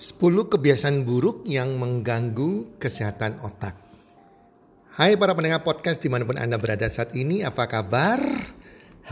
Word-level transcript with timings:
10 0.00 0.16
kebiasaan 0.48 1.04
buruk 1.04 1.44
yang 1.44 1.76
mengganggu 1.76 2.80
kesehatan 2.80 3.36
otak. 3.44 3.76
Hai 4.96 5.12
para 5.20 5.36
pendengar 5.36 5.60
podcast 5.60 6.00
di 6.00 6.08
mana 6.08 6.24
pun 6.24 6.40
Anda 6.40 6.56
berada 6.56 6.88
saat 6.88 7.12
ini, 7.12 7.44
apa 7.44 7.68
kabar? 7.68 8.16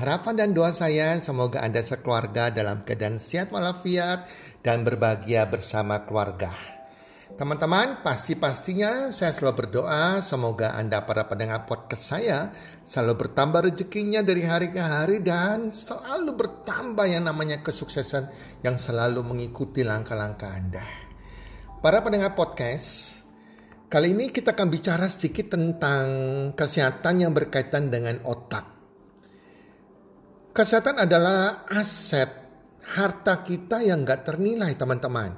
Harapan 0.00 0.40
dan 0.40 0.57
doa 0.57 0.72
saya 0.72 1.21
semoga 1.21 1.61
Anda 1.61 1.85
sekeluarga 1.85 2.48
dalam 2.48 2.89
keadaan 2.89 3.21
sehat 3.21 3.53
walafiat 3.53 4.32
dan 4.64 4.80
berbahagia 4.80 5.45
bersama 5.45 6.09
keluarga. 6.09 6.78
Teman-teman, 7.37 8.01
pasti-pastinya 8.01 9.13
saya 9.13 9.37
selalu 9.37 9.69
berdoa 9.69 10.25
semoga 10.25 10.73
Anda 10.73 11.05
para 11.05 11.29
pendengar 11.29 11.69
podcast 11.69 12.17
saya 12.17 12.49
selalu 12.81 13.29
bertambah 13.29 13.69
rezekinya 13.69 14.25
dari 14.25 14.49
hari 14.49 14.73
ke 14.73 14.81
hari 14.81 15.21
dan 15.21 15.69
selalu 15.69 16.33
bertambah 16.33 17.05
yang 17.05 17.29
namanya 17.29 17.61
kesuksesan 17.61 18.33
yang 18.64 18.81
selalu 18.81 19.21
mengikuti 19.21 19.85
langkah-langkah 19.85 20.49
Anda. 20.49 20.81
Para 21.85 22.00
pendengar 22.00 22.33
podcast, 22.33 23.21
kali 23.93 24.17
ini 24.17 24.33
kita 24.33 24.57
akan 24.57 24.69
bicara 24.72 25.05
sedikit 25.13 25.53
tentang 25.53 26.08
kesehatan 26.57 27.29
yang 27.29 27.36
berkaitan 27.36 27.93
dengan 27.93 28.25
otak. 28.25 28.64
Kesehatan 30.57 30.97
adalah 30.97 31.69
aset 31.69 32.33
harta 32.97 33.45
kita 33.45 33.84
yang 33.84 34.00
gak 34.08 34.25
ternilai 34.25 34.72
teman-teman 34.81 35.36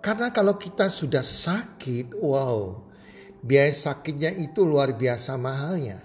karena 0.00 0.32
kalau 0.32 0.56
kita 0.56 0.88
sudah 0.88 1.20
sakit, 1.20 2.16
wow, 2.24 2.80
biaya 3.44 3.72
sakitnya 3.72 4.32
itu 4.32 4.64
luar 4.64 4.96
biasa 4.96 5.36
mahalnya. 5.36 6.00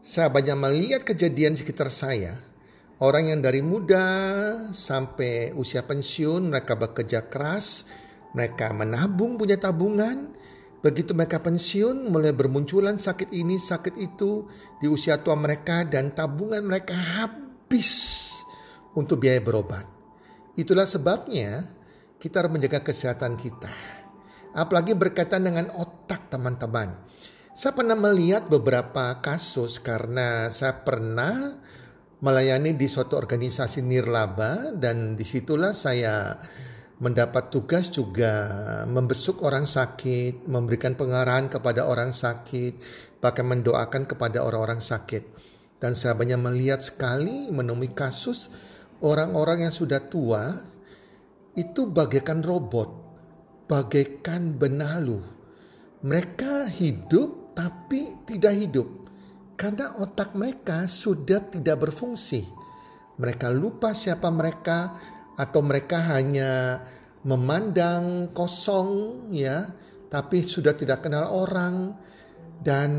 Saya 0.00 0.32
banyak 0.32 0.56
melihat 0.56 1.04
kejadian 1.04 1.52
sekitar 1.54 1.92
saya. 1.92 2.34
Orang 3.02 3.28
yang 3.28 3.44
dari 3.44 3.60
muda 3.60 4.04
sampai 4.72 5.52
usia 5.52 5.84
pensiun 5.84 6.48
mereka 6.48 6.72
bekerja 6.74 7.28
keras, 7.28 7.84
mereka 8.32 8.72
menabung 8.72 9.36
punya 9.36 9.60
tabungan. 9.60 10.32
Begitu 10.82 11.14
mereka 11.14 11.38
pensiun 11.38 12.10
mulai 12.10 12.34
bermunculan 12.34 12.98
sakit 12.98 13.30
ini 13.30 13.60
sakit 13.60 13.94
itu 14.00 14.50
di 14.82 14.90
usia 14.90 15.20
tua 15.22 15.38
mereka 15.38 15.86
dan 15.86 16.10
tabungan 16.10 16.64
mereka 16.66 16.94
habis 16.96 18.18
untuk 18.96 19.22
biaya 19.22 19.38
berobat. 19.38 19.86
Itulah 20.58 20.88
sebabnya 20.88 21.81
kita 22.22 22.38
harus 22.38 22.54
menjaga 22.54 22.86
kesehatan 22.86 23.34
kita. 23.34 23.66
Apalagi 24.54 24.94
berkaitan 24.94 25.42
dengan 25.42 25.74
otak 25.74 26.30
teman-teman. 26.30 26.94
Saya 27.50 27.74
pernah 27.74 27.98
melihat 27.98 28.46
beberapa 28.46 29.18
kasus 29.18 29.82
karena 29.82 30.46
saya 30.54 30.86
pernah 30.86 31.58
melayani 32.22 32.78
di 32.78 32.86
suatu 32.86 33.18
organisasi 33.18 33.82
nirlaba 33.82 34.70
dan 34.78 35.18
di 35.18 35.26
situlah 35.26 35.74
saya 35.74 36.38
mendapat 37.02 37.50
tugas 37.50 37.90
juga 37.90 38.30
membesuk 38.86 39.42
orang 39.42 39.66
sakit, 39.66 40.46
memberikan 40.46 40.94
pengarahan 40.94 41.50
kepada 41.50 41.90
orang 41.90 42.14
sakit, 42.14 42.78
bahkan 43.18 43.50
mendoakan 43.50 44.06
kepada 44.06 44.46
orang-orang 44.46 44.78
sakit. 44.78 45.26
Dan 45.82 45.98
saya 45.98 46.14
banyak 46.14 46.38
melihat 46.38 46.78
sekali 46.78 47.50
menemui 47.50 47.90
kasus 47.90 48.46
orang-orang 49.02 49.66
yang 49.66 49.74
sudah 49.74 49.98
tua 50.06 50.71
itu 51.52 51.84
bagaikan 51.88 52.40
robot, 52.40 52.88
bagaikan 53.68 54.56
benalu. 54.56 55.20
Mereka 56.02 56.66
hidup 56.72 57.54
tapi 57.54 58.24
tidak 58.24 58.54
hidup 58.56 58.88
karena 59.54 59.94
otak 60.00 60.34
mereka 60.34 60.88
sudah 60.88 61.44
tidak 61.46 61.86
berfungsi. 61.88 62.42
Mereka 63.20 63.52
lupa 63.52 63.92
siapa 63.92 64.32
mereka 64.32 64.96
atau 65.36 65.60
mereka 65.62 66.00
hanya 66.16 66.82
memandang 67.22 68.32
kosong 68.34 69.28
ya, 69.30 69.70
tapi 70.10 70.42
sudah 70.42 70.74
tidak 70.74 71.06
kenal 71.06 71.30
orang 71.30 71.94
dan 72.64 72.90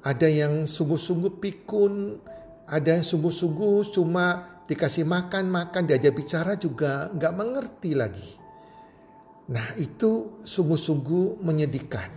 ada 0.00 0.28
yang 0.28 0.64
sungguh-sungguh 0.64 1.40
pikun, 1.42 2.20
ada 2.64 2.96
yang 2.96 3.04
sungguh-sungguh 3.04 3.92
cuma 3.92 4.53
dikasih 4.64 5.04
makan 5.04 5.52
makan 5.52 5.84
diajak 5.84 6.16
bicara 6.16 6.56
juga 6.56 7.12
nggak 7.12 7.32
mengerti 7.36 7.92
lagi. 7.92 8.28
Nah 9.52 9.76
itu 9.76 10.40
sungguh-sungguh 10.40 11.44
menyedihkan 11.44 12.10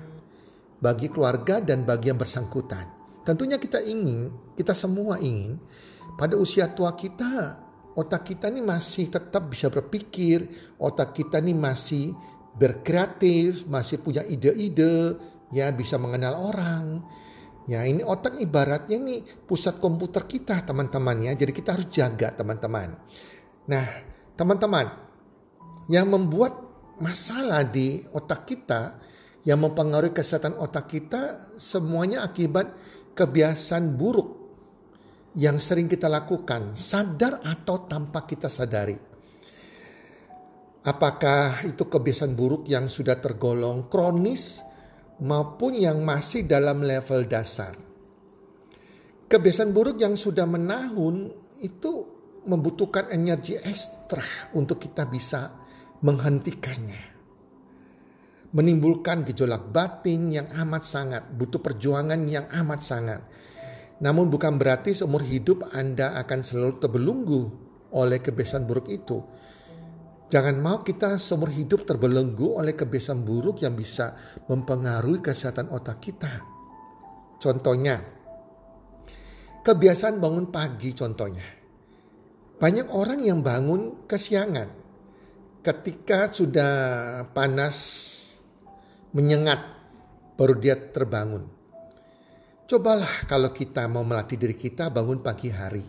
bagi 0.80 1.12
keluarga 1.12 1.60
dan 1.60 1.84
bagi 1.84 2.14
yang 2.14 2.20
bersangkutan. 2.20 2.96
Tentunya 3.28 3.60
kita 3.60 3.84
ingin, 3.84 4.32
kita 4.56 4.72
semua 4.72 5.20
ingin 5.20 5.60
pada 6.16 6.40
usia 6.40 6.72
tua 6.72 6.96
kita 6.96 7.68
otak 7.98 8.30
kita 8.30 8.54
ini 8.54 8.62
masih 8.62 9.10
tetap 9.10 9.50
bisa 9.50 9.74
berpikir, 9.74 10.46
otak 10.78 11.18
kita 11.18 11.42
ini 11.42 11.58
masih 11.58 12.14
berkreatif, 12.54 13.66
masih 13.66 14.06
punya 14.06 14.22
ide-ide, 14.22 15.18
ya 15.50 15.74
bisa 15.74 15.98
mengenal 15.98 16.38
orang, 16.38 17.02
Ya 17.68 17.84
ini 17.84 18.00
otak 18.00 18.40
ibaratnya 18.40 18.96
nih 18.96 19.44
pusat 19.44 19.84
komputer 19.84 20.24
kita 20.24 20.64
teman-teman 20.64 21.28
ya. 21.28 21.32
Jadi 21.36 21.52
kita 21.52 21.76
harus 21.76 21.92
jaga 21.92 22.32
teman-teman. 22.32 22.96
Nah 23.68 23.86
teman-teman 24.40 24.88
yang 25.92 26.08
membuat 26.08 26.56
masalah 27.04 27.68
di 27.68 28.08
otak 28.16 28.48
kita 28.48 28.96
yang 29.44 29.60
mempengaruhi 29.64 30.16
kesehatan 30.16 30.56
otak 30.60 30.92
kita 30.92 31.52
semuanya 31.60 32.24
akibat 32.24 32.72
kebiasaan 33.16 33.96
buruk 34.00 34.38
yang 35.36 35.60
sering 35.60 35.92
kita 35.92 36.08
lakukan 36.08 36.74
sadar 36.80 37.44
atau 37.44 37.84
tanpa 37.84 38.24
kita 38.24 38.48
sadari. 38.48 38.96
Apakah 40.88 41.68
itu 41.68 41.84
kebiasaan 41.84 42.32
buruk 42.32 42.64
yang 42.72 42.88
sudah 42.88 43.20
tergolong 43.20 43.92
kronis 43.92 44.64
maupun 45.22 45.74
yang 45.74 46.02
masih 46.06 46.46
dalam 46.46 46.82
level 46.86 47.26
dasar. 47.26 47.74
Kebiasaan 49.28 49.76
buruk 49.76 50.00
yang 50.00 50.16
sudah 50.16 50.48
menahun 50.48 51.34
itu 51.60 51.92
membutuhkan 52.48 53.12
energi 53.12 53.60
ekstra 53.60 54.24
untuk 54.56 54.80
kita 54.80 55.04
bisa 55.04 55.52
menghentikannya. 56.00 57.18
Menimbulkan 58.56 59.28
gejolak 59.28 59.68
batin 59.76 60.32
yang 60.32 60.48
amat 60.64 60.88
sangat, 60.88 61.28
butuh 61.36 61.60
perjuangan 61.60 62.24
yang 62.24 62.48
amat 62.64 62.80
sangat. 62.80 63.22
Namun 64.00 64.32
bukan 64.32 64.56
berarti 64.56 64.96
seumur 64.96 65.26
hidup 65.26 65.68
Anda 65.76 66.16
akan 66.24 66.40
selalu 66.40 66.80
terbelunggu 66.80 67.42
oleh 67.92 68.24
kebiasaan 68.24 68.64
buruk 68.64 68.88
itu 68.88 69.20
Jangan 70.28 70.60
mau 70.60 70.84
kita 70.84 71.16
seumur 71.16 71.56
hidup 71.56 71.88
terbelenggu 71.88 72.60
oleh 72.60 72.76
kebiasaan 72.76 73.24
buruk 73.24 73.64
yang 73.64 73.80
bisa 73.80 74.12
mempengaruhi 74.52 75.24
kesehatan 75.24 75.72
otak 75.72 76.04
kita. 76.04 76.44
Contohnya, 77.40 77.96
kebiasaan 79.64 80.20
bangun 80.20 80.52
pagi 80.52 80.92
contohnya. 80.92 81.48
Banyak 82.60 82.92
orang 82.92 83.24
yang 83.24 83.40
bangun 83.40 84.04
kesiangan 84.04 84.68
ketika 85.64 86.36
sudah 86.36 86.74
panas 87.32 87.78
menyengat 89.16 89.64
baru 90.36 90.60
dia 90.60 90.76
terbangun. 90.76 91.48
Cobalah 92.68 93.32
kalau 93.32 93.56
kita 93.56 93.88
mau 93.88 94.04
melatih 94.04 94.36
diri 94.36 94.60
kita 94.60 94.92
bangun 94.92 95.24
pagi 95.24 95.48
hari. 95.56 95.88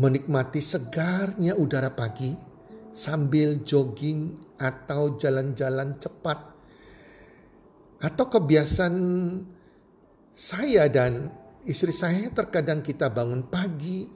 Menikmati 0.00 0.62
segarnya 0.64 1.58
udara 1.58 1.92
pagi 1.92 2.47
sambil 2.98 3.62
jogging 3.62 4.34
atau 4.58 5.14
jalan-jalan 5.14 6.02
cepat. 6.02 6.38
Atau 8.02 8.26
kebiasaan 8.26 8.96
saya 10.34 10.90
dan 10.90 11.30
istri 11.62 11.94
saya 11.94 12.26
terkadang 12.34 12.82
kita 12.82 13.06
bangun 13.14 13.46
pagi, 13.46 14.10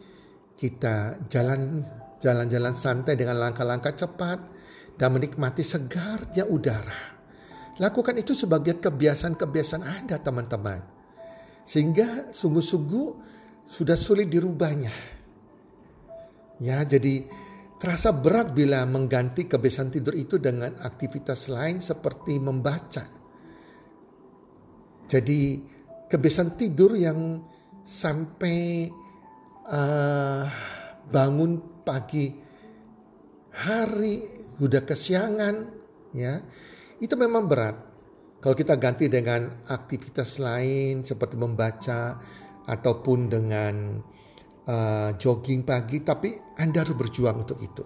kita 0.58 1.22
jalan 1.30 1.78
jalan-jalan 2.18 2.74
santai 2.74 3.14
dengan 3.14 3.38
langkah-langkah 3.38 3.94
cepat 3.94 4.38
dan 4.98 5.14
menikmati 5.14 5.62
segarnya 5.62 6.46
udara. 6.46 7.14
Lakukan 7.78 8.18
itu 8.18 8.34
sebagai 8.34 8.78
kebiasaan-kebiasaan 8.78 9.82
Anda 9.82 10.22
teman-teman. 10.22 10.82
Sehingga 11.66 12.30
sungguh-sungguh 12.30 13.06
sudah 13.66 13.98
sulit 13.98 14.30
dirubahnya. 14.30 14.90
Ya, 16.62 16.78
jadi 16.86 17.26
Terasa 17.82 18.14
berat 18.14 18.55
bila 18.55 18.87
mengganti 18.87 19.50
kebiasaan 19.50 19.90
tidur 19.90 20.14
itu 20.14 20.38
dengan 20.38 20.70
aktivitas 20.87 21.50
lain 21.50 21.82
seperti 21.82 22.38
membaca. 22.38 23.02
Jadi 25.11 25.58
kebiasaan 26.06 26.55
tidur 26.55 26.94
yang 26.94 27.43
sampai 27.82 28.87
uh, 29.67 30.46
bangun 31.11 31.82
pagi 31.82 32.31
hari 33.50 34.31
udah 34.62 34.87
kesiangan 34.87 35.55
ya 36.14 36.38
itu 37.02 37.19
memang 37.19 37.50
berat. 37.50 37.76
Kalau 38.38 38.55
kita 38.55 38.79
ganti 38.79 39.11
dengan 39.11 39.67
aktivitas 39.67 40.38
lain 40.38 41.02
seperti 41.02 41.34
membaca 41.34 42.14
ataupun 42.62 43.26
dengan 43.26 43.99
uh, 44.66 45.10
jogging 45.18 45.66
pagi, 45.66 46.02
tapi 46.02 46.34
Anda 46.58 46.82
harus 46.86 46.94
berjuang 46.94 47.42
untuk 47.42 47.58
itu. 47.62 47.84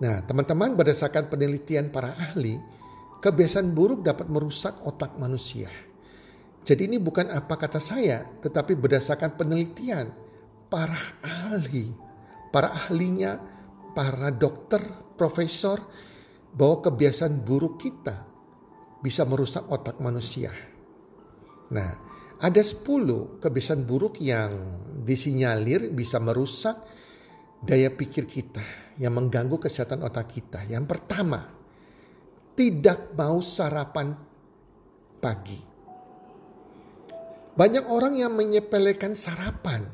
Nah, 0.00 0.24
teman-teman 0.26 0.74
berdasarkan 0.74 1.30
penelitian 1.30 1.88
para 1.94 2.12
ahli, 2.14 2.58
kebiasaan 3.22 3.72
buruk 3.72 4.02
dapat 4.02 4.26
merusak 4.28 4.82
otak 4.84 5.16
manusia. 5.16 5.70
Jadi 6.64 6.88
ini 6.88 6.96
bukan 6.96 7.28
apa 7.28 7.54
kata 7.60 7.78
saya, 7.78 8.24
tetapi 8.40 8.74
berdasarkan 8.74 9.36
penelitian 9.36 10.08
para 10.72 10.96
ahli, 11.20 11.92
para 12.48 12.72
ahlinya, 12.72 13.36
para 13.92 14.32
dokter, 14.32 14.80
profesor, 15.14 15.78
bahwa 16.56 16.80
kebiasaan 16.80 17.44
buruk 17.44 17.78
kita 17.78 18.26
bisa 19.04 19.28
merusak 19.28 19.68
otak 19.68 20.00
manusia. 20.00 20.50
Nah, 21.70 21.92
ada 22.40 22.62
10 22.62 23.38
kebiasaan 23.38 23.82
buruk 23.86 24.18
yang 24.18 24.50
disinyalir 25.04 25.92
bisa 25.92 26.18
merusak 26.18 26.80
daya 27.64 27.92
pikir 27.92 28.28
kita, 28.28 28.62
yang 29.00 29.14
mengganggu 29.16 29.56
kesehatan 29.56 30.04
otak 30.04 30.32
kita. 30.32 30.66
Yang 30.66 30.84
pertama, 30.90 31.40
tidak 32.54 33.14
mau 33.16 33.38
sarapan 33.40 34.14
pagi. 35.18 35.60
Banyak 37.54 37.84
orang 37.86 38.18
yang 38.18 38.34
menyepelekan 38.34 39.14
sarapan. 39.14 39.86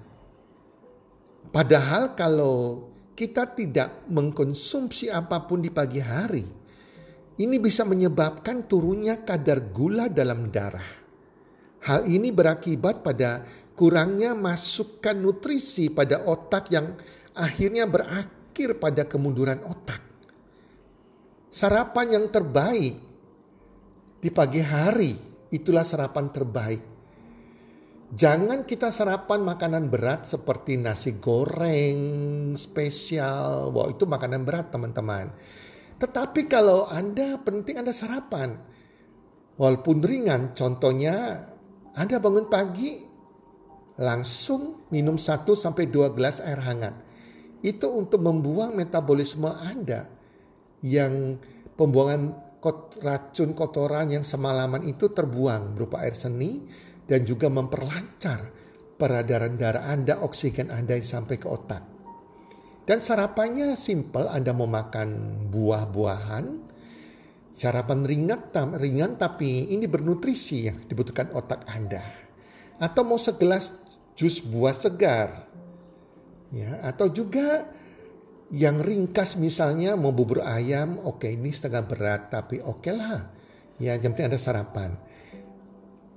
Padahal 1.51 2.17
kalau 2.17 2.89
kita 3.13 3.53
tidak 3.53 4.09
mengkonsumsi 4.09 5.13
apa 5.13 5.45
pun 5.45 5.61
di 5.61 5.69
pagi 5.69 6.01
hari, 6.01 6.47
ini 7.41 7.57
bisa 7.61 7.85
menyebabkan 7.85 8.65
turunnya 8.65 9.25
kadar 9.25 9.73
gula 9.73 10.09
dalam 10.09 10.49
darah. 10.49 11.01
Hal 11.81 12.05
ini 12.05 12.29
berakibat 12.29 13.01
pada 13.01 13.41
kurangnya 13.73 14.37
masukan 14.37 15.17
nutrisi 15.17 15.89
pada 15.89 16.21
otak 16.29 16.69
yang 16.69 16.93
akhirnya 17.33 17.89
berakhir 17.89 18.77
pada 18.77 19.09
kemunduran 19.09 19.65
otak. 19.65 20.05
Sarapan 21.49 22.21
yang 22.21 22.27
terbaik 22.29 22.95
di 24.21 24.29
pagi 24.29 24.61
hari 24.61 25.17
itulah 25.49 25.83
sarapan 25.83 26.29
terbaik. 26.29 26.83
Jangan 28.11 28.67
kita 28.67 28.91
sarapan 28.91 29.41
makanan 29.47 29.87
berat 29.87 30.27
seperti 30.27 30.77
nasi 30.77 31.17
goreng 31.17 32.53
spesial. 32.59 33.71
Wah 33.71 33.89
itu 33.89 34.05
makanan 34.05 34.43
berat 34.43 34.75
teman-teman. 34.75 35.31
Tetapi 35.97 36.51
kalau 36.51 36.91
Anda 36.91 37.39
penting 37.41 37.81
Anda 37.81 37.95
sarapan. 37.95 38.59
Walaupun 39.61 40.01
ringan, 40.01 40.57
contohnya 40.57 41.45
Anda 41.99 42.23
bangun 42.23 42.47
pagi 42.47 43.03
langsung 44.01 44.89
minum 44.95 45.19
1 45.19 45.45
sampai 45.55 45.91
2 45.91 46.17
gelas 46.17 46.39
air 46.41 46.63
hangat. 46.63 46.95
Itu 47.61 47.93
untuk 47.93 48.25
membuang 48.25 48.73
metabolisme 48.73 49.51
Anda 49.51 50.09
yang 50.81 51.37
pembuangan 51.77 52.57
kot, 52.63 53.01
racun 53.05 53.53
kotoran 53.53 54.09
yang 54.13 54.25
semalaman 54.25 54.85
itu 54.87 55.13
terbuang 55.13 55.77
berupa 55.77 56.01
air 56.01 56.17
seni 56.17 56.65
dan 57.05 57.27
juga 57.29 57.53
memperlancar 57.53 58.41
peredaran 58.97 59.57
darah 59.57 59.89
Anda, 59.89 60.21
oksigen 60.21 60.69
Anda 60.69 60.97
yang 60.97 61.09
sampai 61.09 61.37
ke 61.41 61.49
otak. 61.49 61.83
Dan 62.85 63.01
sarapannya 63.01 63.77
simple, 63.77 64.29
Anda 64.29 64.53
mau 64.57 64.69
makan 64.69 65.09
buah-buahan, 65.53 66.45
sarapan 67.55 68.07
ringan, 68.07 68.41
ringan 68.79 69.19
tapi 69.21 69.71
ini 69.71 69.85
bernutrisi 69.87 70.71
yang 70.71 70.79
dibutuhkan 70.87 71.31
otak 71.35 71.67
Anda. 71.71 72.03
Atau 72.81 73.05
mau 73.05 73.21
segelas 73.21 73.77
jus 74.17 74.41
buah 74.41 74.75
segar. 74.77 75.49
Ya, 76.51 76.83
atau 76.83 77.07
juga 77.07 77.71
yang 78.51 78.83
ringkas 78.83 79.39
misalnya 79.39 79.95
mau 79.95 80.11
bubur 80.11 80.43
ayam, 80.43 80.99
oke 80.99 81.23
okay, 81.23 81.39
ini 81.39 81.55
setengah 81.55 81.87
berat 81.87 82.23
tapi 82.35 82.59
oke 82.59 82.83
okay 82.83 82.95
lah. 82.95 83.31
Ya 83.79 83.95
penting 83.97 84.27
ada 84.27 84.37
sarapan. 84.37 84.93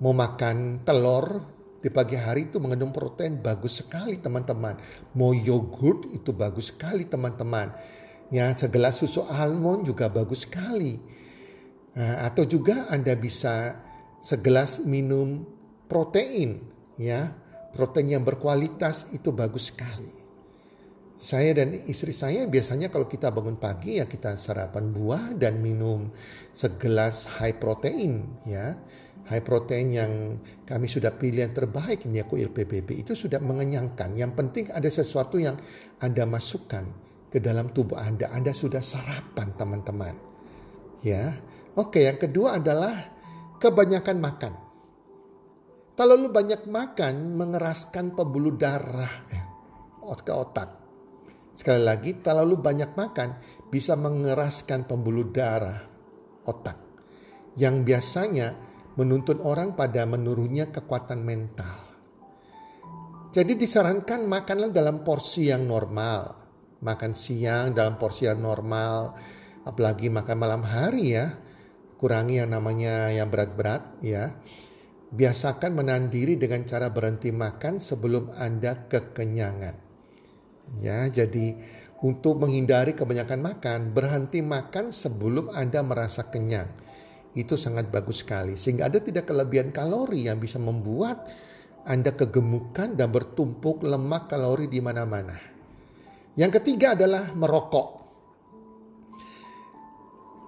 Mau 0.01 0.11
makan 0.11 0.83
telur 0.83 1.39
di 1.79 1.87
pagi 1.87 2.19
hari 2.19 2.51
itu 2.51 2.59
mengandung 2.59 2.91
protein 2.91 3.39
bagus 3.39 3.85
sekali 3.85 4.19
teman-teman. 4.19 4.75
Mau 5.15 5.31
yogurt 5.31 6.09
itu 6.11 6.35
bagus 6.35 6.75
sekali 6.75 7.07
teman-teman. 7.07 7.71
Ya 8.33 8.49
segelas 8.51 8.99
susu 8.99 9.23
almond 9.29 9.87
juga 9.87 10.09
bagus 10.09 10.43
sekali. 10.43 10.99
Nah, 11.93 12.25
atau 12.25 12.43
juga 12.45 12.89
Anda 12.89 13.13
bisa 13.13 13.77
segelas 14.17 14.81
minum 14.81 15.45
protein 15.85 16.63
ya. 16.97 17.29
Protein 17.73 18.17
yang 18.17 18.23
berkualitas 18.25 19.09
itu 19.13 19.33
bagus 19.33 19.73
sekali. 19.73 20.23
Saya 21.17 21.55
dan 21.55 21.71
istri 21.87 22.11
saya 22.11 22.45
biasanya 22.51 22.91
kalau 22.91 23.07
kita 23.07 23.31
bangun 23.31 23.55
pagi 23.55 23.95
ya 23.97 24.05
kita 24.05 24.35
sarapan 24.35 24.91
buah 24.91 25.31
dan 25.39 25.63
minum 25.63 26.11
segelas 26.53 27.39
high 27.39 27.57
protein 27.57 28.43
ya. 28.45 28.77
High 29.23 29.45
protein 29.45 29.87
yang 29.87 30.11
kami 30.67 30.91
sudah 30.91 31.15
pilih 31.15 31.47
yang 31.47 31.55
terbaik 31.55 32.03
ini 32.03 32.19
aku 32.19 32.35
LPBB 32.43 33.07
itu 33.07 33.15
sudah 33.15 33.39
mengenyangkan. 33.39 34.19
Yang 34.19 34.31
penting 34.35 34.65
ada 34.75 34.89
sesuatu 34.91 35.39
yang 35.39 35.55
Anda 36.03 36.27
masukkan 36.27 36.83
ke 37.31 37.39
dalam 37.39 37.71
tubuh 37.71 37.97
Anda. 37.97 38.29
Anda 38.35 38.51
sudah 38.51 38.83
sarapan 38.83 39.55
teman-teman. 39.55 40.13
Ya. 41.07 41.39
Oke, 41.73 42.05
yang 42.05 42.21
kedua 42.21 42.61
adalah 42.61 42.93
kebanyakan 43.57 44.17
makan. 44.21 44.53
Terlalu 45.93 46.27
banyak 46.29 46.61
makan 46.69 47.37
mengeraskan 47.37 48.13
pembuluh 48.13 48.53
darah 48.57 49.13
ya, 49.29 49.43
ke 50.01 50.33
otak. 50.33 50.69
Sekali 51.53 51.81
lagi, 51.85 52.17
terlalu 52.17 52.57
banyak 52.57 52.97
makan 52.97 53.37
bisa 53.69 53.93
mengeraskan 53.93 54.89
pembuluh 54.89 55.29
darah 55.29 55.81
otak 56.49 56.77
yang 57.57 57.85
biasanya 57.85 58.53
menuntun 58.97 59.41
orang 59.41 59.73
pada 59.73 60.05
menurunnya 60.05 60.69
kekuatan 60.69 61.21
mental. 61.21 61.77
Jadi 63.33 63.57
disarankan 63.57 64.29
makanlah 64.29 64.69
dalam 64.69 65.01
porsi 65.01 65.49
yang 65.49 65.65
normal. 65.65 66.37
Makan 66.85 67.13
siang 67.17 67.73
dalam 67.73 67.97
porsi 67.97 68.29
yang 68.29 68.41
normal, 68.41 69.17
apalagi 69.65 70.09
makan 70.13 70.37
malam 70.37 70.61
hari 70.61 71.17
ya. 71.17 71.25
Kurangi 72.03 72.43
yang 72.43 72.51
namanya 72.51 73.15
yang 73.15 73.31
berat-berat 73.31 74.03
ya. 74.03 74.35
Biasakan 75.15 75.71
menahan 75.71 76.11
diri 76.11 76.35
dengan 76.35 76.67
cara 76.67 76.91
berhenti 76.91 77.31
makan 77.31 77.79
sebelum 77.79 78.35
Anda 78.35 78.91
kekenyangan. 78.91 79.71
Ya, 80.83 81.07
jadi 81.07 81.55
untuk 82.03 82.43
menghindari 82.43 82.91
kebanyakan 82.91 83.39
makan, 83.39 83.79
berhenti 83.95 84.43
makan 84.43 84.91
sebelum 84.91 85.55
Anda 85.55 85.79
merasa 85.79 86.27
kenyang. 86.27 86.67
Itu 87.39 87.55
sangat 87.55 87.87
bagus 87.87 88.27
sekali 88.27 88.59
sehingga 88.59 88.91
Anda 88.91 88.99
tidak 88.99 89.31
kelebihan 89.31 89.71
kalori 89.71 90.27
yang 90.27 90.43
bisa 90.43 90.59
membuat 90.59 91.23
Anda 91.87 92.11
kegemukan 92.11 92.99
dan 92.99 93.15
bertumpuk 93.15 93.79
lemak 93.79 94.27
kalori 94.27 94.67
di 94.67 94.83
mana-mana. 94.83 95.39
Yang 96.35 96.59
ketiga 96.59 96.99
adalah 96.99 97.31
merokok. 97.31 98.02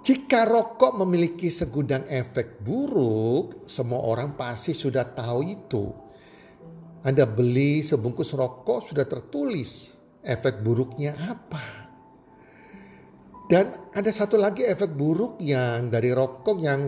Jika 0.05 0.45
rokok 0.45 1.01
memiliki 1.01 1.49
segudang 1.49 2.05
efek 2.05 2.61
buruk, 2.61 3.65
semua 3.65 4.05
orang 4.05 4.37
pasti 4.37 4.69
sudah 4.69 5.01
tahu 5.01 5.41
itu. 5.41 5.89
Anda 7.01 7.25
beli 7.25 7.81
sebungkus 7.81 8.37
rokok 8.37 8.85
sudah 8.85 9.01
tertulis 9.09 9.97
efek 10.21 10.61
buruknya 10.61 11.17
apa. 11.17 11.89
Dan 13.49 13.73
ada 13.97 14.13
satu 14.13 14.37
lagi 14.37 14.61
efek 14.61 14.93
buruk 14.93 15.41
yang 15.41 15.89
dari 15.89 16.13
rokok 16.13 16.57
yang 16.61 16.81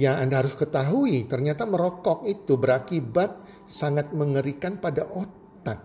yang 0.00 0.16
Anda 0.24 0.40
harus 0.40 0.56
ketahui. 0.56 1.28
Ternyata 1.28 1.68
merokok 1.68 2.24
itu 2.24 2.56
berakibat 2.56 3.64
sangat 3.68 4.16
mengerikan 4.16 4.80
pada 4.80 5.04
otak. 5.04 5.84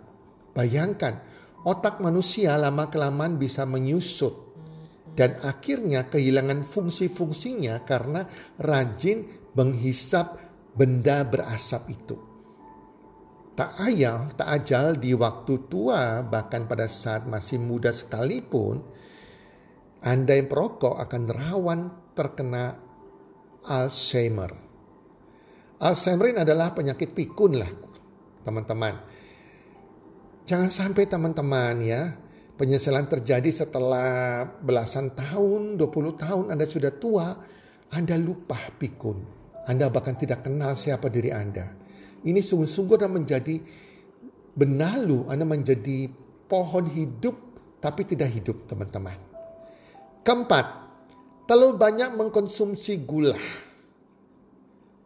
Bayangkan, 0.55 1.19
otak 1.67 1.99
manusia 1.99 2.55
lama-kelamaan 2.55 3.35
bisa 3.35 3.67
menyusut. 3.67 4.52
Dan 5.13 5.37
akhirnya 5.45 6.09
kehilangan 6.09 6.65
fungsi-fungsinya 6.65 7.85
karena 7.85 8.25
rajin 8.57 9.29
menghisap 9.53 10.41
benda 10.73 11.21
berasap 11.21 11.85
itu 11.93 12.33
tak 13.53 13.77
ayal, 13.85 14.33
tak 14.33 14.49
ajal 14.49 14.97
di 14.97 15.13
waktu 15.13 15.69
tua, 15.69 16.25
bahkan 16.25 16.65
pada 16.65 16.89
saat 16.89 17.29
masih 17.29 17.61
muda 17.61 17.93
sekalipun, 17.93 18.81
Anda 20.01 20.35
yang 20.35 20.49
perokok 20.49 20.97
akan 20.97 21.23
rawan 21.29 21.79
terkena 22.17 22.81
Alzheimer. 23.63 24.51
Alzheimer 25.79 26.33
ini 26.33 26.39
adalah 26.41 26.73
penyakit 26.73 27.13
pikun 27.13 27.61
lah, 27.61 27.69
teman-teman. 28.41 28.97
Jangan 30.43 30.73
sampai 30.73 31.05
teman-teman 31.05 31.77
ya, 31.79 32.01
penyesalan 32.57 33.09
terjadi 33.09 33.49
setelah 33.49 34.45
belasan 34.61 35.13
tahun, 35.13 35.75
20 35.77 36.21
tahun 36.21 36.45
Anda 36.53 36.65
sudah 36.69 36.93
tua, 36.93 37.33
Anda 37.93 38.17
lupa 38.17 38.57
pikun. 38.77 39.17
Anda 39.63 39.87
bahkan 39.87 40.19
tidak 40.19 40.43
kenal 40.45 40.75
siapa 40.75 41.07
diri 41.07 41.31
Anda. 41.31 41.71
Ini 42.23 42.39
sungguh-sungguh 42.39 42.97
dan 42.99 43.11
menjadi 43.15 43.55
benalu, 44.53 45.27
Anda 45.27 45.47
menjadi 45.47 46.07
pohon 46.47 46.85
hidup 46.87 47.35
tapi 47.83 48.07
tidak 48.07 48.31
hidup 48.31 48.63
teman-teman. 48.69 49.17
Keempat, 50.23 50.65
terlalu 51.49 51.75
banyak 51.75 52.15
mengkonsumsi 52.15 53.03
gula. 53.03 53.35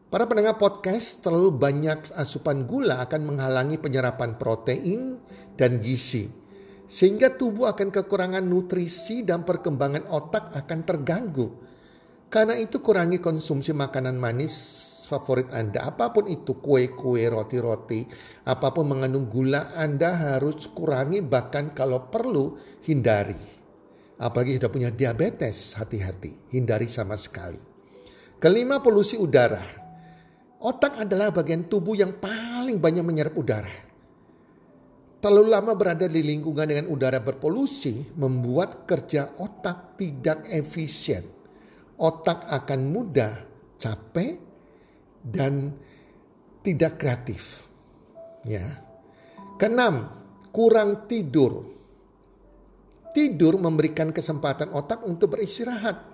Para 0.07 0.23
pendengar 0.23 0.55
podcast, 0.61 1.25
terlalu 1.25 1.57
banyak 1.57 2.13
asupan 2.15 2.69
gula 2.69 3.01
akan 3.03 3.33
menghalangi 3.33 3.81
penyerapan 3.81 4.37
protein 4.37 5.19
dan 5.57 5.81
gizi. 5.81 6.46
Sehingga 6.88 7.36
tubuh 7.36 7.67
akan 7.67 7.91
kekurangan 7.91 8.48
nutrisi 8.48 9.27
dan 9.27 9.44
perkembangan 9.44 10.08
otak 10.08 10.56
akan 10.56 10.79
terganggu. 10.88 11.48
Karena 12.32 12.56
itu 12.56 12.79
kurangi 12.79 13.20
konsumsi 13.20 13.75
makanan 13.75 14.15
manis 14.15 14.56
favorit 15.08 15.48
Anda. 15.56 15.88
Apa 15.88 16.12
pun 16.12 16.27
itu 16.27 16.60
kue-kue, 16.60 17.24
roti-roti, 17.32 18.03
apa 18.44 18.75
pun 18.75 18.91
mengandung 18.91 19.32
gula 19.32 19.72
Anda 19.75 20.15
harus 20.15 20.67
kurangi 20.67 21.24
bahkan 21.24 21.72
kalau 21.72 22.12
perlu 22.12 22.60
hindari. 22.84 23.39
Apalagi 24.20 24.60
sudah 24.60 24.72
punya 24.72 24.89
diabetes, 24.91 25.79
hati-hati, 25.79 26.51
hindari 26.51 26.91
sama 26.91 27.15
sekali. 27.15 27.60
Kelima, 28.38 28.84
polusi 28.84 29.15
udara. 29.15 29.63
Otak 30.58 31.06
adalah 31.06 31.32
bagian 31.32 31.70
tubuh 31.70 31.94
yang 31.96 32.17
paling 32.17 32.82
banyak 32.82 33.06
menyerap 33.06 33.38
udara. 33.38 33.87
Terlalu 35.27 35.51
lama 35.51 35.75
berada 35.75 36.07
di 36.07 36.24
lingkungan 36.24 36.63
dengan 36.63 36.88
udara 36.88 37.19
berpolusi 37.19 38.15
membuat 38.15 38.88
kerja 38.88 39.36
otak 39.43 40.00
tidak 40.00 40.48
efisien. 40.48 41.19
Otak 42.00 42.48
akan 42.48 42.79
mudah 42.88 43.36
capek 43.75 44.39
dan 45.19 45.75
tidak 46.63 46.96
kreatif. 46.96 47.67
Ya. 48.48 48.72
Keenam, 49.60 50.07
kurang 50.55 51.12
tidur. 51.12 51.75
Tidur 53.12 53.60
memberikan 53.60 54.15
kesempatan 54.15 54.72
otak 54.72 55.03
untuk 55.03 55.36
beristirahat. 55.36 56.07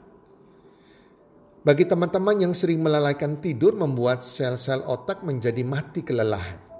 Bagi 1.61 1.85
teman-teman 1.85 2.49
yang 2.49 2.53
sering 2.57 2.81
melalaikan 2.81 3.37
tidur 3.37 3.77
membuat 3.77 4.25
sel-sel 4.25 4.81
otak 4.89 5.21
menjadi 5.21 5.61
mati 5.61 6.01
kelelahan. 6.01 6.72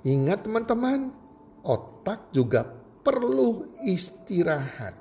Ingat 0.00 0.48
teman-teman, 0.48 1.12
otak 1.60 2.32
juga 2.32 2.64
perlu 3.04 3.68
istirahat. 3.84 4.96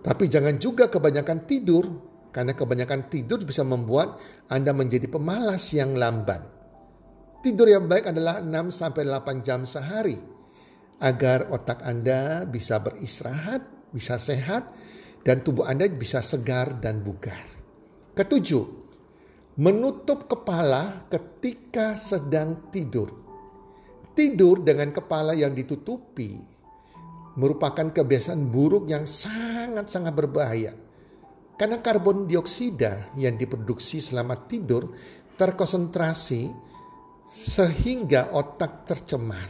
Tapi 0.00 0.24
jangan 0.30 0.56
juga 0.56 0.86
kebanyakan 0.86 1.44
tidur 1.44 1.84
karena 2.30 2.54
kebanyakan 2.54 3.10
tidur 3.10 3.42
bisa 3.42 3.66
membuat 3.66 4.20
Anda 4.46 4.70
menjadi 4.70 5.10
pemalas 5.10 5.72
yang 5.74 5.98
lamban. 5.98 6.46
Tidur 7.42 7.66
yang 7.66 7.90
baik 7.90 8.14
adalah 8.14 8.38
6 8.38 8.70
sampai 8.70 9.02
8 9.02 9.42
jam 9.42 9.66
sehari 9.66 10.16
agar 11.02 11.50
otak 11.52 11.82
Anda 11.84 12.46
bisa 12.46 12.80
beristirahat, 12.80 13.90
bisa 13.92 14.16
sehat 14.16 14.72
dan 15.26 15.42
tubuh 15.42 15.66
Anda 15.66 15.90
bisa 15.90 16.22
segar 16.22 16.78
dan 16.78 17.02
bugar. 17.02 17.42
Ketujuh, 18.14 18.85
menutup 19.56 20.28
kepala 20.28 21.08
ketika 21.08 21.96
sedang 21.96 22.68
tidur. 22.68 23.08
Tidur 24.16 24.64
dengan 24.64 24.92
kepala 24.92 25.36
yang 25.36 25.52
ditutupi 25.52 26.40
merupakan 27.36 27.92
kebiasaan 27.92 28.48
buruk 28.48 28.88
yang 28.88 29.04
sangat-sangat 29.04 30.12
berbahaya 30.16 30.72
karena 31.60 31.80
karbon 31.84 32.24
dioksida 32.24 33.12
yang 33.16 33.36
diproduksi 33.36 34.00
selama 34.00 34.48
tidur 34.48 34.92
terkonsentrasi 35.36 36.48
sehingga 37.28 38.32
otak 38.32 38.88
tercemar. 38.88 39.48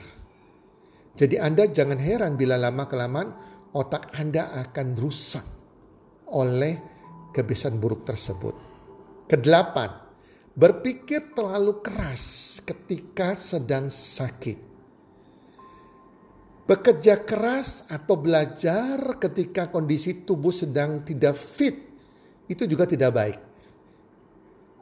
Jadi 1.14 1.38
Anda 1.38 1.70
jangan 1.70 1.98
heran 2.02 2.34
bila 2.34 2.58
lama-kelamaan 2.58 3.28
otak 3.70 4.18
Anda 4.18 4.50
akan 4.66 4.88
rusak 4.98 5.46
oleh 6.34 6.75
kebiasaan 7.30 7.78
buruk 7.78 8.02
tersebut. 8.02 8.65
Kedelapan, 9.26 9.90
berpikir 10.54 11.35
terlalu 11.35 11.83
keras 11.83 12.59
ketika 12.62 13.35
sedang 13.35 13.90
sakit. 13.90 14.59
Bekerja 16.66 17.23
keras 17.23 17.87
atau 17.90 18.18
belajar 18.18 19.18
ketika 19.18 19.71
kondisi 19.71 20.26
tubuh 20.26 20.50
sedang 20.50 21.02
tidak 21.02 21.35
fit 21.35 21.75
itu 22.47 22.62
juga 22.71 22.87
tidak 22.87 23.11
baik. 23.14 23.38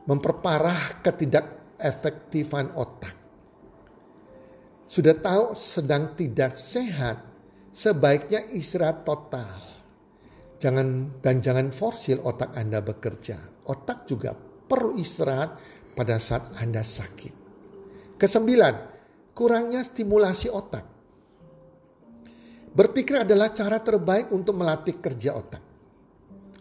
Memperparah 0.04 1.00
ketidakefektifan 1.00 2.76
otak. 2.76 3.16
Sudah 4.84 5.16
tahu 5.16 5.56
sedang 5.56 6.12
tidak 6.12 6.60
sehat, 6.60 7.24
sebaiknya 7.72 8.44
istirahat 8.52 9.08
total. 9.08 9.73
Jangan 10.64 11.20
dan 11.20 11.44
jangan 11.44 11.68
forsil 11.68 12.24
otak 12.24 12.56
Anda 12.56 12.80
bekerja. 12.80 13.68
Otak 13.68 14.08
juga 14.08 14.32
perlu 14.64 14.96
istirahat 14.96 15.60
pada 15.92 16.16
saat 16.16 16.56
Anda 16.56 16.80
sakit. 16.80 17.34
Kesembilan, 18.16 18.74
kurangnya 19.36 19.84
stimulasi 19.84 20.48
otak. 20.48 20.84
Berpikir 22.72 23.28
adalah 23.28 23.52
cara 23.52 23.76
terbaik 23.84 24.32
untuk 24.32 24.56
melatih 24.56 24.96
kerja 25.04 25.36
otak 25.36 25.74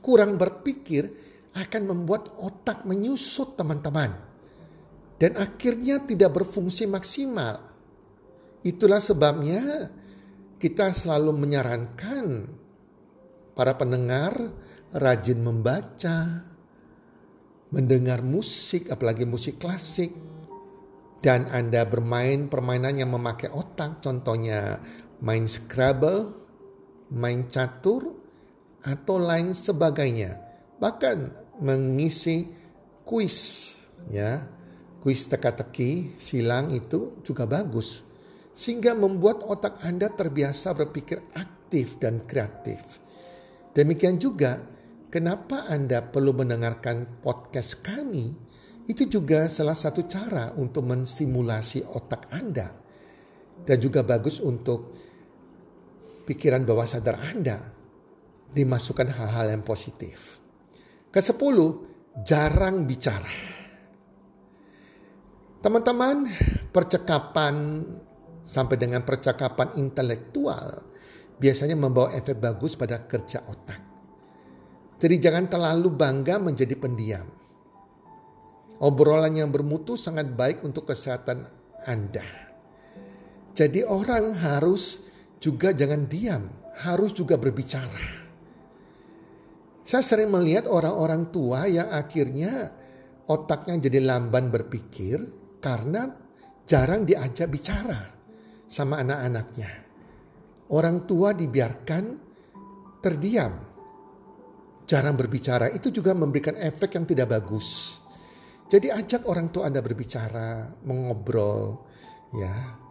kurang 0.04 0.36
berpikir 0.36 1.08
akan 1.56 1.84
membuat 1.88 2.36
otak 2.44 2.84
menyusut 2.84 3.56
teman-teman. 3.56 4.12
Dan 5.16 5.40
akhirnya 5.40 6.04
tidak 6.04 6.36
berfungsi 6.44 6.84
maksimal. 6.84 7.72
Itulah 8.68 9.00
sebabnya 9.00 9.88
kita 10.60 10.92
selalu 10.92 11.32
menyarankan 11.32 12.26
para 13.54 13.78
pendengar 13.78 14.34
rajin 14.94 15.42
membaca, 15.42 16.46
mendengar 17.74 18.22
musik, 18.22 18.90
apalagi 18.94 19.26
musik 19.26 19.58
klasik, 19.58 20.14
dan 21.24 21.50
Anda 21.50 21.88
bermain 21.88 22.52
permainan 22.52 23.00
yang 23.00 23.16
memakai 23.16 23.50
otak, 23.50 24.04
contohnya 24.04 24.78
main 25.24 25.48
Scrabble, 25.50 26.36
main 27.16 27.48
catur, 27.48 28.14
atau 28.84 29.16
lain 29.16 29.56
sebagainya. 29.56 30.38
Bahkan 30.78 31.18
mengisi 31.64 32.52
kuis 33.08 33.72
ya. 34.12 34.44
Kuis 35.04 35.28
teka-teki, 35.28 36.16
silang 36.16 36.72
itu 36.72 37.20
juga 37.28 37.44
bagus. 37.44 38.08
Sehingga 38.56 38.96
membuat 38.96 39.44
otak 39.44 39.84
Anda 39.84 40.08
terbiasa 40.08 40.72
berpikir 40.72 41.20
aktif 41.36 42.00
dan 42.00 42.24
kreatif. 42.24 43.03
Demikian 43.74 44.22
juga 44.22 44.62
kenapa 45.10 45.65
Anda 45.65 46.06
perlu 46.06 46.38
mendengarkan 46.38 47.25
podcast 47.25 47.82
kami. 47.82 48.30
Itu 48.86 49.10
juga 49.10 49.50
salah 49.50 49.74
satu 49.74 50.06
cara 50.06 50.53
untuk 50.53 50.86
menstimulasi 50.86 51.82
otak 51.82 52.30
Anda. 52.30 52.70
Dan 53.65 53.77
juga 53.82 54.06
bagus 54.06 54.38
untuk 54.38 54.94
pikiran 56.30 56.62
bawah 56.62 56.86
sadar 56.86 57.18
Anda 57.34 57.58
dimasukkan 58.53 59.10
hal-hal 59.10 59.58
yang 59.58 59.65
positif. 59.65 60.38
Kesepuluh, 61.10 61.89
jarang 62.22 62.86
bicara. 62.86 63.34
Teman-teman, 65.65 66.30
percakapan 66.70 67.82
sampai 68.44 68.75
dengan 68.77 69.01
percakapan 69.01 69.80
intelektual 69.80 70.93
biasanya 71.38 71.78
membawa 71.78 72.13
efek 72.13 72.38
bagus 72.38 72.78
pada 72.78 73.02
kerja 73.06 73.46
otak. 73.46 73.82
Jadi 75.04 75.16
jangan 75.20 75.52
terlalu 75.52 75.92
bangga 75.92 76.40
menjadi 76.40 76.75
pendiam. 76.80 77.28
Obrolan 78.80 79.36
yang 79.36 79.52
bermutu 79.52 80.00
sangat 80.00 80.32
baik 80.32 80.63
untuk 80.63 80.88
kesehatan 80.88 81.44
Anda. 81.84 82.24
Jadi 83.54 83.86
orang 83.86 84.34
harus 84.34 85.04
juga 85.38 85.75
jangan 85.75 86.08
diam, 86.08 86.48
harus 86.88 87.12
juga 87.12 87.36
berbicara. 87.36 88.24
Saya 89.84 90.00
sering 90.00 90.32
melihat 90.32 90.66
orang-orang 90.72 91.28
tua 91.30 91.68
yang 91.68 91.92
akhirnya 91.92 92.72
otaknya 93.28 93.84
jadi 93.84 94.00
lamban 94.00 94.48
berpikir 94.48 95.20
karena 95.60 96.08
jarang 96.63 97.04
diajak 97.04 97.52
bicara 97.52 98.08
sama 98.72 99.04
anak-anaknya. 99.04 99.83
Orang 100.74 101.06
tua 101.06 101.38
dibiarkan 101.38 102.03
terdiam, 102.98 103.53
jarang 104.89 105.13
berbicara. 105.13 105.70
Itu 105.70 105.94
juga 105.94 106.18
memberikan 106.18 106.58
efek 106.58 106.98
yang 106.98 107.06
tidak 107.06 107.30
bagus. 107.30 108.00
Jadi 108.65 108.89
ajak 108.89 109.30
orang 109.30 109.53
tua 109.53 109.70
Anda 109.70 109.86
berbicara, 109.86 110.82
mengobrol, 110.82 111.77
ya. 112.34 112.82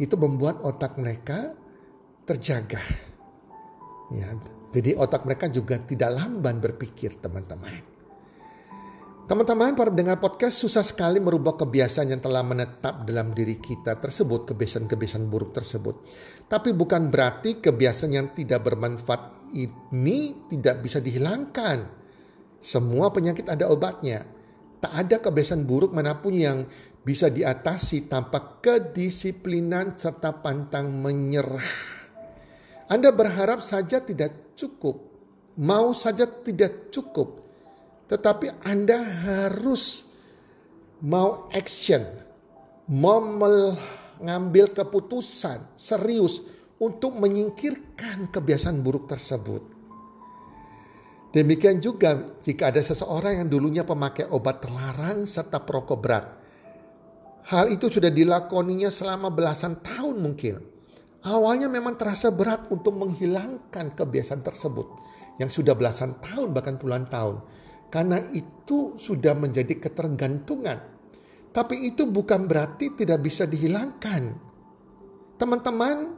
Itu 0.00 0.18
membuat 0.18 0.64
otak 0.66 0.98
mereka 0.98 1.54
terjaga. 2.26 2.82
Ya, 4.10 4.34
jadi 4.74 4.98
otak 4.98 5.22
mereka 5.22 5.46
juga 5.46 5.78
tidak 5.78 6.10
lamban 6.18 6.58
berpikir 6.58 7.22
teman-teman. 7.22 7.99
Teman-teman, 9.30 9.78
para 9.78 9.94
pendengar 9.94 10.18
podcast 10.18 10.58
susah 10.58 10.82
sekali 10.82 11.22
merubah 11.22 11.54
kebiasaan 11.54 12.10
yang 12.10 12.18
telah 12.18 12.42
menetap 12.42 13.06
dalam 13.06 13.30
diri 13.30 13.62
kita 13.62 13.94
tersebut, 13.94 14.42
kebiasaan-kebiasaan 14.50 15.30
buruk 15.30 15.54
tersebut. 15.54 16.02
Tapi 16.50 16.74
bukan 16.74 17.14
berarti 17.14 17.62
kebiasaan 17.62 18.10
yang 18.10 18.34
tidak 18.34 18.66
bermanfaat 18.66 19.54
ini 19.54 20.50
tidak 20.50 20.82
bisa 20.82 20.98
dihilangkan. 20.98 21.78
Semua 22.58 23.14
penyakit 23.14 23.46
ada 23.46 23.70
obatnya. 23.70 24.26
Tak 24.82 24.98
ada 24.98 25.22
kebiasaan 25.22 25.62
buruk 25.62 25.94
mana 25.94 26.18
pun 26.18 26.34
yang 26.34 26.66
bisa 27.06 27.30
diatasi 27.30 28.10
tanpa 28.10 28.58
kedisiplinan 28.58 29.94
serta 29.94 30.42
pantang 30.42 30.90
menyerah. 30.90 31.70
Anda 32.90 33.14
berharap 33.14 33.62
saja 33.62 34.02
tidak 34.02 34.58
cukup, 34.58 34.98
mau 35.54 35.94
saja 35.94 36.26
tidak 36.26 36.90
cukup, 36.90 37.49
tetapi 38.10 38.66
Anda 38.66 38.98
harus 38.98 40.02
mau 41.06 41.46
action, 41.54 42.02
mau 42.90 43.22
mengambil 43.22 44.74
keputusan 44.74 45.78
serius 45.78 46.42
untuk 46.82 47.14
menyingkirkan 47.14 48.34
kebiasaan 48.34 48.82
buruk 48.82 49.06
tersebut. 49.06 49.62
Demikian 51.30 51.78
juga 51.78 52.18
jika 52.42 52.74
ada 52.74 52.82
seseorang 52.82 53.46
yang 53.46 53.48
dulunya 53.48 53.86
pemakai 53.86 54.26
obat 54.34 54.58
terlarang 54.66 55.22
serta 55.22 55.62
perokok 55.62 55.98
berat. 56.02 56.26
Hal 57.46 57.70
itu 57.70 57.86
sudah 57.86 58.10
dilakoninya 58.10 58.90
selama 58.90 59.30
belasan 59.30 59.78
tahun 59.78 60.18
mungkin. 60.18 60.58
Awalnya 61.22 61.70
memang 61.70 61.94
terasa 61.94 62.34
berat 62.34 62.66
untuk 62.74 62.98
menghilangkan 62.98 63.94
kebiasaan 63.94 64.42
tersebut 64.42 64.88
yang 65.38 65.46
sudah 65.46 65.78
belasan 65.78 66.18
tahun 66.18 66.50
bahkan 66.50 66.74
puluhan 66.74 67.06
tahun. 67.06 67.38
Karena 67.90 68.22
itu 68.30 68.94
sudah 68.94 69.34
menjadi 69.34 69.76
ketergantungan. 69.82 70.78
Tapi 71.50 71.90
itu 71.90 72.06
bukan 72.06 72.46
berarti 72.46 72.94
tidak 72.94 73.26
bisa 73.26 73.42
dihilangkan. 73.44 74.38
Teman-teman, 75.34 76.14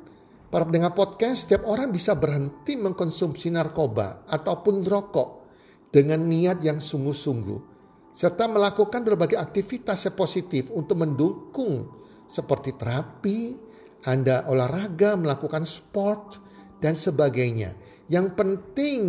para 0.52 0.68
pendengar 0.68 0.92
podcast, 0.92 1.48
setiap 1.48 1.64
orang 1.64 1.88
bisa 1.88 2.12
berhenti 2.12 2.76
mengkonsumsi 2.76 3.48
narkoba 3.48 4.28
ataupun 4.28 4.84
rokok 4.84 5.28
dengan 5.88 6.28
niat 6.28 6.60
yang 6.60 6.76
sungguh-sungguh. 6.76 7.72
Serta 8.12 8.44
melakukan 8.44 9.00
berbagai 9.08 9.40
aktivitas 9.40 10.04
yang 10.04 10.12
positif 10.12 10.68
untuk 10.68 11.00
mendukung 11.00 11.88
seperti 12.28 12.76
terapi, 12.76 13.56
Anda 14.04 14.44
olahraga, 14.52 15.16
melakukan 15.16 15.64
sport, 15.64 16.36
dan 16.82 16.92
sebagainya. 16.92 17.72
Yang 18.12 18.26
penting 18.36 19.02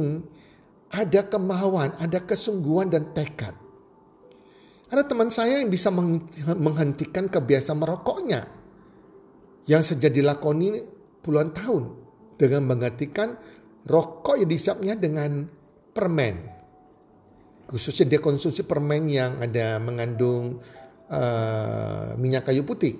ada 0.93 1.25
kemauan, 1.25 1.97
ada 1.97 2.21
kesungguhan 2.21 2.93
dan 2.93 3.09
tekad. 3.17 3.57
Ada 4.93 5.09
teman 5.09 5.33
saya 5.33 5.57
yang 5.57 5.73
bisa 5.73 5.89
menghentikan 6.53 7.25
kebiasaan 7.25 7.81
merokoknya 7.81 8.45
yang 9.65 9.81
sejak 9.81 10.13
dilakoni 10.13 10.85
puluhan 11.25 11.50
tahun 11.50 11.97
dengan 12.38 12.69
menggantikan 12.69 13.33
rokok 13.89 14.38
yang 14.38 14.50
disapnya 14.53 14.93
dengan 14.93 15.50
permen. 15.97 16.53
Khususnya 17.65 18.05
dia 18.05 18.21
konsumsi 18.21 18.62
permen 18.62 19.09
yang 19.09 19.41
ada 19.41 19.81
mengandung 19.81 20.62
uh, 21.09 22.13
minyak 22.21 22.45
kayu 22.45 22.62
putih. 22.62 22.93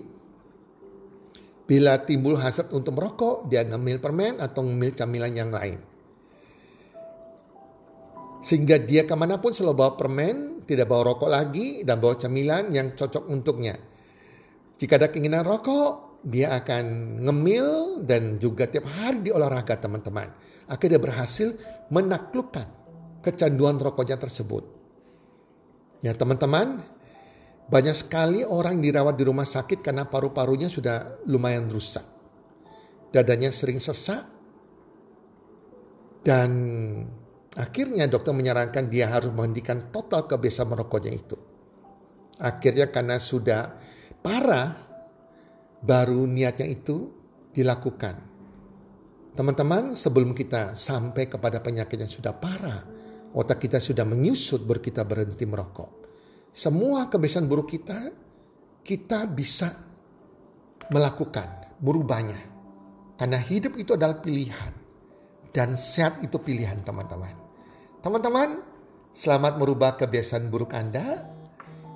Bila 1.70 2.02
timbul 2.02 2.42
hasrat 2.42 2.74
untuk 2.74 2.98
merokok, 2.98 3.46
dia 3.54 3.62
ngemil 3.70 4.02
permen 4.02 4.42
atau 4.42 4.66
ngemil 4.66 4.98
camilan 4.98 5.32
yang 5.32 5.54
lain. 5.54 5.93
Sehingga 8.44 8.76
dia 8.76 9.08
ke 9.08 9.16
mana 9.16 9.40
pun 9.40 9.56
selalu 9.56 9.76
bawa 9.80 9.92
permen, 9.96 10.68
tidak 10.68 10.92
bawa 10.92 11.16
rokok 11.16 11.32
lagi, 11.32 11.88
dan 11.88 12.04
bawa 12.04 12.20
camilan 12.20 12.68
yang 12.76 12.92
cocok 12.92 13.32
untuknya. 13.32 13.80
Jika 14.76 15.00
ada 15.00 15.08
keinginan 15.08 15.48
rokok, 15.48 16.20
dia 16.28 16.52
akan 16.60 17.20
ngemil 17.24 18.00
dan 18.04 18.36
juga 18.44 18.68
tiap 18.68 18.88
hari 18.88 19.24
di 19.28 19.32
olahraga 19.32 19.80
teman-teman. 19.80 20.28
Akhirnya 20.68 21.00
berhasil 21.00 21.56
menaklukkan 21.88 22.68
kecanduan 23.24 23.80
rokoknya 23.80 24.20
tersebut. 24.20 24.64
Ya 26.04 26.12
teman-teman, 26.12 26.84
banyak 27.72 27.96
sekali 27.96 28.44
orang 28.44 28.84
dirawat 28.84 29.16
di 29.16 29.24
rumah 29.24 29.48
sakit 29.48 29.80
karena 29.80 30.04
paru-parunya 30.04 30.68
sudah 30.68 31.24
lumayan 31.32 31.72
rusak. 31.72 32.04
Dadanya 33.16 33.56
sering 33.56 33.80
sesak 33.80 34.28
dan 36.28 36.52
Akhirnya 37.54 38.10
dokter 38.10 38.34
menyarankan 38.34 38.90
dia 38.90 39.14
harus 39.14 39.30
menghentikan 39.30 39.94
total 39.94 40.26
kebiasaan 40.26 40.74
merokoknya 40.74 41.14
itu. 41.14 41.38
Akhirnya 42.42 42.90
karena 42.90 43.22
sudah 43.22 43.78
parah, 44.26 44.74
baru 45.86 46.26
niatnya 46.26 46.66
itu 46.66 47.14
dilakukan. 47.54 48.16
Teman-teman, 49.38 49.94
sebelum 49.94 50.34
kita 50.34 50.74
sampai 50.74 51.30
kepada 51.30 51.62
penyakit 51.62 51.98
yang 51.98 52.10
sudah 52.10 52.34
parah, 52.34 52.82
otak 53.38 53.62
kita 53.62 53.78
sudah 53.78 54.06
menyusut 54.06 54.66
baru 54.66 54.82
kita 54.82 55.06
berhenti 55.06 55.46
merokok. 55.46 55.92
Semua 56.54 57.10
kebiasaan 57.10 57.50
buruk 57.50 57.70
kita, 57.70 57.98
kita 58.82 59.26
bisa 59.30 59.74
melakukan, 60.90 61.78
merubahnya. 61.82 62.42
Karena 63.18 63.38
hidup 63.42 63.78
itu 63.78 63.94
adalah 63.94 64.18
pilihan. 64.22 64.74
Dan 65.54 65.78
sehat 65.78 66.22
itu 66.26 66.42
pilihan 66.42 66.82
teman-teman. 66.82 67.43
Teman-teman, 68.04 68.60
selamat 69.16 69.64
merubah 69.64 69.96
kebiasaan 69.96 70.52
buruk 70.52 70.76
Anda 70.76 71.24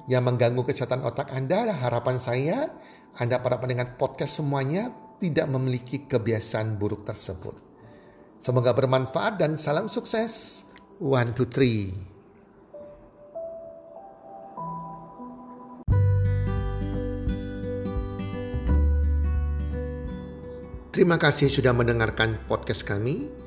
yang 0.08 0.24
mengganggu 0.24 0.64
kesehatan 0.64 1.04
otak 1.04 1.36
Anda. 1.36 1.68
Harapan 1.68 2.16
saya, 2.16 2.72
Anda 3.20 3.44
para 3.44 3.60
pendengar 3.60 4.00
podcast 4.00 4.40
semuanya 4.40 4.88
tidak 5.20 5.52
memiliki 5.52 6.08
kebiasaan 6.08 6.80
buruk 6.80 7.04
tersebut. 7.04 7.60
Semoga 8.40 8.72
bermanfaat 8.72 9.36
dan 9.36 9.60
salam 9.60 9.92
sukses. 9.92 10.64
One, 11.04 11.36
two, 11.36 11.44
three. 11.44 11.92
Terima 20.96 21.20
kasih 21.20 21.52
sudah 21.52 21.76
mendengarkan 21.76 22.48
podcast 22.48 22.88
kami. 22.88 23.47